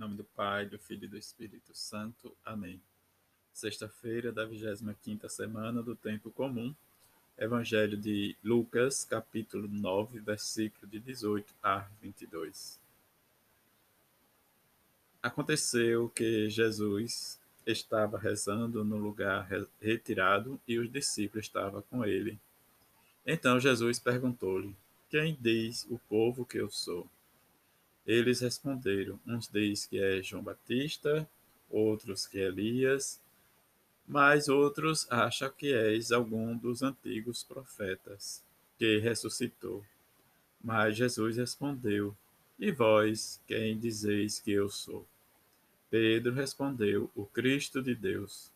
[0.00, 2.34] nome do Pai, do Filho e do Espírito Santo.
[2.42, 2.80] Amém.
[3.52, 6.74] Sexta-feira da 25ª semana do Tempo Comum.
[7.36, 12.80] Evangelho de Lucas, capítulo 9, versículo de 18 a 22.
[15.22, 19.46] Aconteceu que Jesus estava rezando no lugar
[19.78, 22.38] retirado e os discípulos estavam com ele.
[23.26, 24.74] Então Jesus perguntou-lhe:
[25.10, 27.06] Quem diz o povo que eu sou?
[28.06, 31.28] Eles responderam: Uns diz que é João Batista,
[31.68, 33.20] outros que é Elias,
[34.06, 38.42] mas outros acham que és algum dos antigos profetas
[38.76, 39.84] que ressuscitou.
[40.62, 42.16] Mas Jesus respondeu:
[42.58, 45.06] E vós, quem dizeis que eu sou?
[45.88, 48.50] Pedro respondeu: O Cristo de Deus.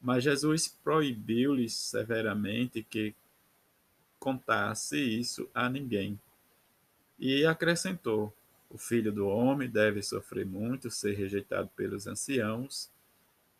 [0.00, 3.14] Mas Jesus proibiu-lhes severamente que
[4.18, 6.18] contasse isso a ninguém.
[7.18, 8.34] E acrescentou:
[8.72, 12.90] o filho do homem deve sofrer muito, ser rejeitado pelos anciãos,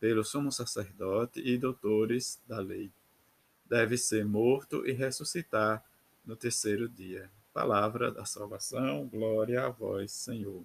[0.01, 2.91] pelo sumo sacerdote e doutores da lei.
[3.67, 5.85] Deve ser morto e ressuscitar
[6.25, 7.31] no terceiro dia.
[7.53, 10.65] Palavra da salvação, glória a vós, Senhor.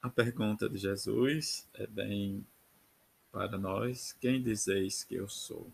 [0.00, 2.46] A pergunta de Jesus é bem
[3.32, 5.66] para nós: quem dizeis que eu sou?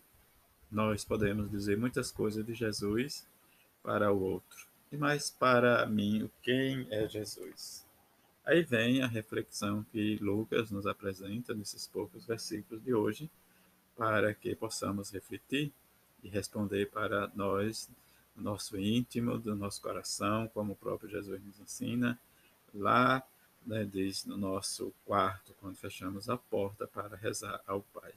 [0.71, 3.27] Nós podemos dizer muitas coisas de Jesus
[3.83, 7.85] para o outro mas para mim, quem é Jesus?
[8.45, 13.29] Aí vem a reflexão que Lucas nos apresenta nesses poucos versículos de hoje,
[13.97, 15.73] para que possamos refletir
[16.23, 17.89] e responder para nós,
[18.35, 22.17] no nosso íntimo, do nosso coração, como o próprio Jesus nos ensina,
[22.73, 23.21] lá,
[23.65, 28.13] né, diz no nosso quarto, quando fechamos a porta para rezar ao Pai.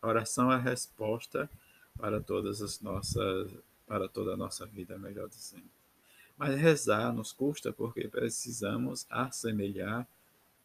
[0.00, 1.50] A oração é a resposta
[1.98, 3.50] para todas as nossas,
[3.88, 5.77] para toda a nossa vida, melhor dizendo.
[6.38, 10.06] Mas rezar nos custa porque precisamos assemelhar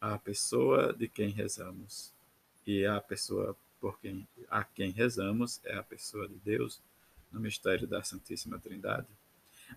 [0.00, 2.12] a pessoa de quem rezamos.
[2.64, 6.80] E a pessoa por quem, a quem rezamos é a pessoa de Deus
[7.32, 9.08] no mistério da Santíssima Trindade.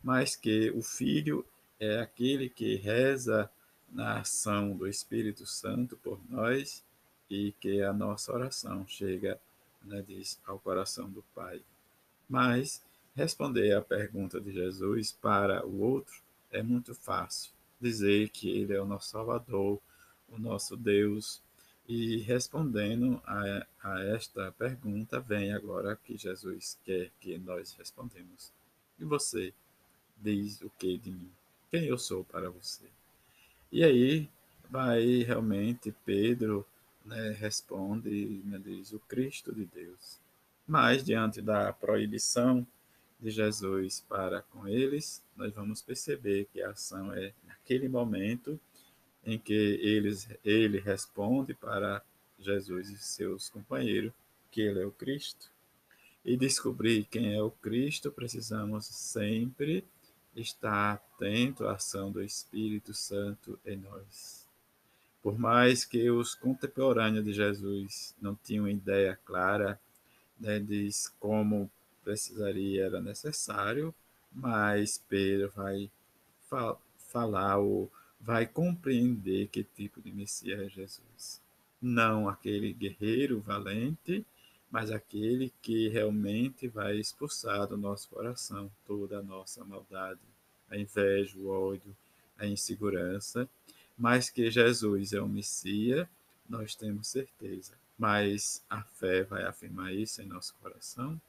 [0.04, 1.44] Mas que o Filho
[1.80, 3.50] é aquele que reza
[3.90, 6.84] na ação do Espírito Santo por nós
[7.30, 9.40] e que a nossa oração chega,
[9.84, 11.62] né, diz, ao coração do Pai.
[12.30, 12.82] Mas
[13.18, 17.52] Responder à pergunta de Jesus para o outro é muito fácil.
[17.82, 19.82] Dizer que ele é o nosso Salvador,
[20.30, 21.42] o nosso Deus.
[21.88, 28.52] E respondendo a, a esta pergunta, vem agora que Jesus quer que nós respondemos.
[29.00, 29.52] E você
[30.16, 31.32] diz o que de mim?
[31.72, 32.86] Quem eu sou para você?
[33.72, 34.30] E aí
[34.70, 36.64] vai realmente Pedro
[37.04, 40.20] né, responde, né, diz o Cristo de Deus.
[40.68, 42.64] Mas diante da proibição
[43.20, 48.60] de Jesus para com eles, nós vamos perceber que a ação é naquele momento
[49.26, 52.02] em que eles, ele responde para
[52.40, 54.14] Jesus e seus companheiros
[54.52, 55.52] que ele é o Cristo.
[56.24, 59.84] E descobrir quem é o Cristo, precisamos sempre
[60.36, 64.48] estar atento à ação do Espírito Santo em nós.
[65.22, 69.80] Por mais que os contemporâneos de Jesus não tinham ideia clara
[70.40, 70.90] né, de
[71.20, 71.70] como
[72.08, 73.94] precisaria, era necessário,
[74.32, 75.92] mas Pedro vai
[76.50, 76.78] fa
[77.12, 81.42] falar ou vai compreender que tipo de Messias é Jesus.
[81.82, 84.26] Não aquele guerreiro valente,
[84.72, 90.22] mas aquele que realmente vai expulsar do nosso coração toda a nossa maldade,
[90.70, 91.94] a inveja, o ódio,
[92.38, 93.50] a insegurança,
[93.98, 96.08] mas que Jesus é o Messias,
[96.48, 97.74] nós temos certeza.
[97.98, 101.20] Mas a fé vai afirmar isso em nosso coração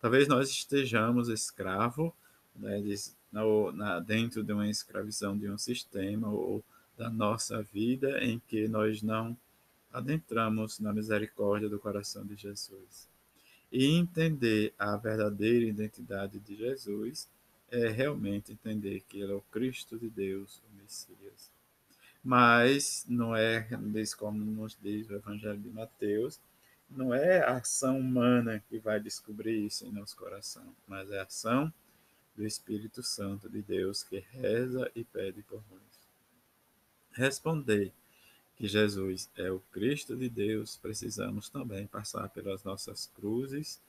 [0.00, 2.14] Talvez nós estejamos escravo
[2.54, 2.94] né, de,
[3.32, 3.42] na,
[3.72, 6.64] na, dentro de uma escravização de um sistema ou
[6.96, 9.36] da nossa vida em que nós não
[9.92, 13.08] adentramos na misericórdia do coração de Jesus.
[13.70, 17.28] E entender a verdadeira identidade de Jesus
[17.70, 21.50] é realmente entender que ele é o Cristo de Deus, o Messias.
[22.24, 23.68] Mas não é,
[24.16, 26.40] como nos diz o Evangelho de Mateus,
[26.90, 31.24] não é a ação humana que vai descobrir isso em nosso coração, mas é a
[31.24, 31.72] ação
[32.34, 35.82] do Espírito Santo de Deus que reza e pede por nós.
[37.12, 37.92] Responder
[38.56, 43.80] que Jesus é o Cristo de Deus, precisamos também passar pelas nossas cruzes,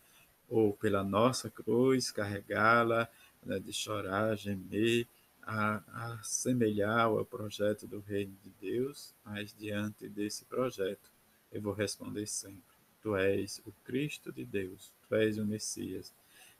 [0.49, 3.07] ou pela nossa cruz, carregá-la,
[3.43, 5.07] né, de chorar, gemer,
[5.43, 11.09] a, a assemelhar ao projeto do Reino de Deus, mas diante desse projeto
[11.51, 16.13] eu vou responder sempre Tu és o Cristo de Deus, tu és o Messias.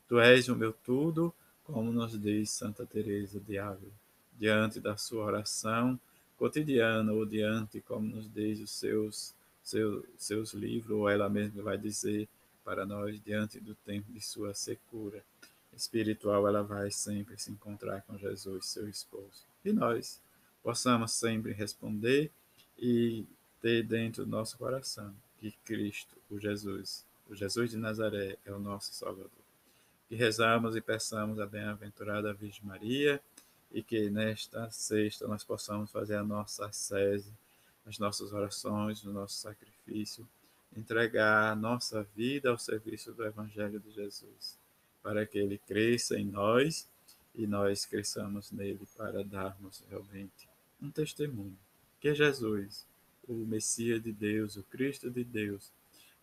[0.07, 1.33] Tu és o meu tudo,
[1.63, 3.91] como nos diz Santa Teresa de Ávila.
[4.37, 5.99] diante da sua oração
[6.37, 11.77] cotidiana ou diante, como nos diz os seus, seus, seus livros, ou ela mesma vai
[11.77, 12.29] dizer
[12.63, 15.21] para nós, diante do tempo de sua secura
[15.75, 19.45] espiritual, ela vai sempre se encontrar com Jesus, seu esposo.
[19.65, 20.21] E nós
[20.63, 22.31] possamos sempre responder
[22.77, 23.25] e
[23.61, 28.59] ter dentro do nosso coração que Cristo, o Jesus, o Jesus de Nazaré, é o
[28.59, 29.29] nosso Salvador.
[30.07, 33.21] Que rezamos e peçamos a bem-aventurada Virgem Maria
[33.71, 37.31] e que nesta sexta nós possamos fazer a nossa ascese,
[37.85, 40.27] as nossas orações, o nosso sacrifício,
[40.75, 44.57] entregar a nossa vida ao serviço do Evangelho de Jesus,
[45.01, 46.87] para que ele cresça em nós
[47.33, 50.49] e nós cresçamos nele para darmos realmente
[50.81, 51.57] um testemunho
[51.99, 52.85] que Jesus,
[53.33, 55.71] o Messias de Deus, o Cristo de Deus,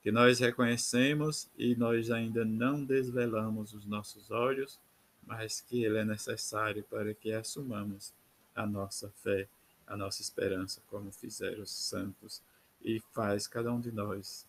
[0.02, 4.78] que nós reconhecemos e nós ainda não desvelamos os nossos olhos,
[5.26, 8.12] mas que ele é necessário para que assumamos
[8.54, 9.48] a nossa fé,
[9.86, 12.40] a nossa esperança, como fizeram os santos,
[12.82, 14.46] e faz cada um de nós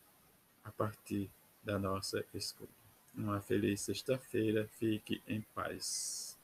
[0.63, 1.29] a partir
[1.63, 2.69] da nossa escolha.
[3.15, 6.36] Uma feliz sexta-feira, fique em paz.